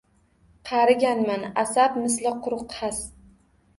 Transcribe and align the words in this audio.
Qariganman, 0.69 1.45
asab 1.65 1.99
misli 2.07 2.33
quruq 2.49 2.77
xas 2.79 3.03